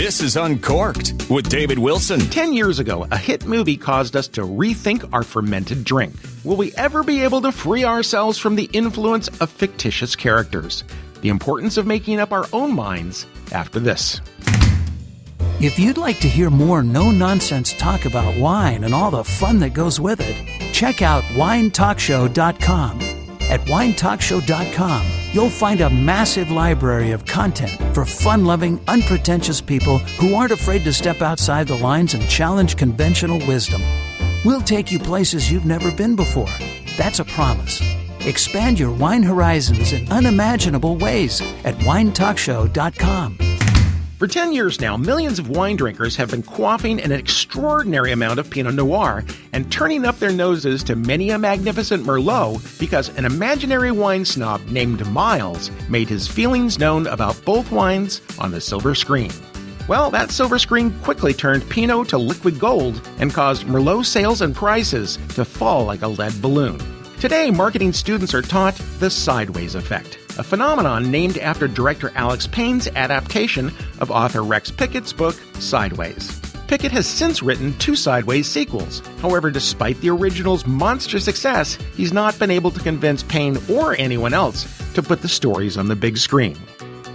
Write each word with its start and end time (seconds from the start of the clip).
This 0.00 0.22
is 0.22 0.38
Uncorked 0.38 1.28
with 1.28 1.50
David 1.50 1.78
Wilson. 1.78 2.20
Ten 2.20 2.54
years 2.54 2.78
ago, 2.78 3.06
a 3.10 3.18
hit 3.18 3.44
movie 3.44 3.76
caused 3.76 4.16
us 4.16 4.28
to 4.28 4.40
rethink 4.40 5.06
our 5.12 5.22
fermented 5.22 5.84
drink. 5.84 6.14
Will 6.42 6.56
we 6.56 6.72
ever 6.76 7.02
be 7.02 7.20
able 7.20 7.42
to 7.42 7.52
free 7.52 7.84
ourselves 7.84 8.38
from 8.38 8.56
the 8.56 8.70
influence 8.72 9.28
of 9.42 9.50
fictitious 9.50 10.16
characters? 10.16 10.84
The 11.20 11.28
importance 11.28 11.76
of 11.76 11.86
making 11.86 12.18
up 12.18 12.32
our 12.32 12.46
own 12.54 12.74
minds 12.74 13.26
after 13.52 13.78
this. 13.78 14.22
If 15.60 15.78
you'd 15.78 15.98
like 15.98 16.18
to 16.20 16.28
hear 16.28 16.48
more 16.48 16.82
no 16.82 17.10
nonsense 17.10 17.74
talk 17.74 18.06
about 18.06 18.38
wine 18.38 18.84
and 18.84 18.94
all 18.94 19.10
the 19.10 19.22
fun 19.22 19.58
that 19.58 19.74
goes 19.74 20.00
with 20.00 20.20
it, 20.22 20.72
check 20.72 21.02
out 21.02 21.24
winetalkshow.com. 21.24 23.09
At 23.50 23.60
winetalkshow.com, 23.62 25.06
you'll 25.32 25.50
find 25.50 25.80
a 25.80 25.90
massive 25.90 26.52
library 26.52 27.10
of 27.10 27.26
content 27.26 27.72
for 27.92 28.04
fun 28.04 28.44
loving, 28.44 28.80
unpretentious 28.86 29.60
people 29.60 29.98
who 30.20 30.36
aren't 30.36 30.52
afraid 30.52 30.84
to 30.84 30.92
step 30.92 31.20
outside 31.20 31.66
the 31.66 31.76
lines 31.76 32.14
and 32.14 32.28
challenge 32.28 32.76
conventional 32.76 33.44
wisdom. 33.48 33.82
We'll 34.44 34.60
take 34.60 34.92
you 34.92 35.00
places 35.00 35.50
you've 35.50 35.66
never 35.66 35.90
been 35.90 36.14
before. 36.14 36.54
That's 36.96 37.18
a 37.18 37.24
promise. 37.24 37.82
Expand 38.24 38.78
your 38.78 38.92
wine 38.92 39.24
horizons 39.24 39.92
in 39.92 40.08
unimaginable 40.12 40.96
ways 40.96 41.40
at 41.64 41.74
winetalkshow.com. 41.78 43.49
For 44.20 44.26
10 44.26 44.52
years 44.52 44.82
now, 44.82 44.98
millions 44.98 45.38
of 45.38 45.48
wine 45.48 45.76
drinkers 45.76 46.14
have 46.16 46.30
been 46.30 46.42
quaffing 46.42 47.02
an 47.02 47.10
extraordinary 47.10 48.12
amount 48.12 48.38
of 48.38 48.50
Pinot 48.50 48.74
Noir 48.74 49.24
and 49.54 49.72
turning 49.72 50.04
up 50.04 50.18
their 50.18 50.30
noses 50.30 50.84
to 50.84 50.94
many 50.94 51.30
a 51.30 51.38
magnificent 51.38 52.04
Merlot 52.04 52.78
because 52.78 53.08
an 53.16 53.24
imaginary 53.24 53.90
wine 53.90 54.26
snob 54.26 54.60
named 54.66 55.06
Miles 55.06 55.70
made 55.88 56.10
his 56.10 56.28
feelings 56.28 56.78
known 56.78 57.06
about 57.06 57.42
both 57.46 57.72
wines 57.72 58.20
on 58.38 58.50
the 58.50 58.60
silver 58.60 58.94
screen. 58.94 59.32
Well, 59.88 60.10
that 60.10 60.30
silver 60.30 60.58
screen 60.58 60.90
quickly 61.00 61.32
turned 61.32 61.66
Pinot 61.70 62.10
to 62.10 62.18
liquid 62.18 62.60
gold 62.60 63.00
and 63.20 63.32
caused 63.32 63.64
Merlot 63.64 64.04
sales 64.04 64.42
and 64.42 64.54
prices 64.54 65.18
to 65.30 65.46
fall 65.46 65.86
like 65.86 66.02
a 66.02 66.08
lead 66.08 66.42
balloon. 66.42 66.78
Today, 67.20 67.50
marketing 67.50 67.94
students 67.94 68.34
are 68.34 68.42
taught 68.42 68.74
the 68.98 69.08
sideways 69.08 69.74
effect, 69.74 70.18
a 70.38 70.42
phenomenon 70.42 71.10
named 71.10 71.38
after 71.38 71.66
director 71.66 72.12
Alex 72.14 72.46
Payne's 72.46 72.88
adaptation 72.88 73.72
of 74.00 74.10
author 74.10 74.42
Rex 74.42 74.70
Pickett's 74.70 75.12
book, 75.12 75.34
Sideways. 75.54 76.40
Pickett 76.66 76.92
has 76.92 77.06
since 77.06 77.42
written 77.42 77.76
two 77.78 77.96
Sideways 77.96 78.46
sequels. 78.46 79.00
However, 79.20 79.50
despite 79.50 80.00
the 80.00 80.10
original's 80.10 80.64
monster 80.66 81.18
success, 81.18 81.76
he's 81.96 82.12
not 82.12 82.38
been 82.38 82.50
able 82.50 82.70
to 82.70 82.80
convince 82.80 83.24
Payne 83.24 83.58
or 83.68 83.96
anyone 83.98 84.32
else 84.32 84.66
to 84.94 85.02
put 85.02 85.20
the 85.20 85.28
stories 85.28 85.76
on 85.76 85.88
the 85.88 85.96
big 85.96 86.16
screen. 86.16 86.56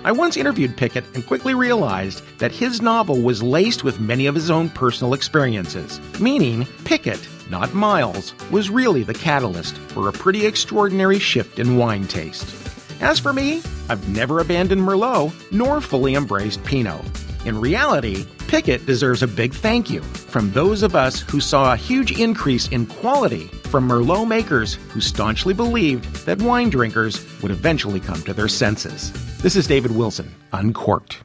I 0.03 0.11
once 0.11 0.37
interviewed 0.37 0.75
Pickett 0.75 1.05
and 1.15 1.25
quickly 1.25 1.55
realized 1.55 2.21
that 2.37 2.51
his 2.51 2.81
novel 2.81 3.21
was 3.21 3.41
laced 3.41 3.83
with 3.83 3.99
many 3.99 4.27
of 4.27 4.35
his 4.35 4.51
own 4.51 4.69
personal 4.69 5.13
experiences, 5.13 6.01
meaning 6.19 6.67
Pickett, 6.83 7.25
not 7.49 7.73
Miles, 7.73 8.35
was 8.51 8.69
really 8.69 9.03
the 9.03 9.13
catalyst 9.13 9.77
for 9.77 10.09
a 10.09 10.13
pretty 10.13 10.45
extraordinary 10.45 11.17
shift 11.17 11.59
in 11.59 11.77
wine 11.77 12.07
taste. 12.07 12.74
As 13.01 13.19
for 13.19 13.33
me, 13.33 13.61
I've 13.89 14.07
never 14.09 14.39
abandoned 14.39 14.81
Merlot 14.81 15.33
nor 15.51 15.81
fully 15.81 16.15
embraced 16.15 16.63
Pinot. 16.63 17.01
In 17.45 17.59
reality, 17.59 18.25
Pickett 18.47 18.85
deserves 18.85 19.21
a 19.21 19.27
big 19.27 19.53
thank 19.53 19.89
you 19.89 20.01
from 20.01 20.51
those 20.51 20.81
of 20.81 20.95
us 20.95 21.21
who 21.21 21.39
saw 21.39 21.73
a 21.73 21.77
huge 21.77 22.19
increase 22.19 22.67
in 22.69 22.87
quality 22.87 23.47
from 23.69 23.87
Merlot 23.87 24.27
makers 24.27 24.75
who 24.89 25.01
staunchly 25.01 25.53
believed 25.53 26.05
that 26.25 26.41
wine 26.41 26.69
drinkers 26.69 27.23
would 27.41 27.51
eventually 27.51 27.99
come 27.99 28.21
to 28.23 28.33
their 28.33 28.47
senses. 28.47 29.11
This 29.41 29.55
is 29.55 29.67
David 29.67 29.91
Wilson, 29.91 30.33
Uncorked. 30.53 31.21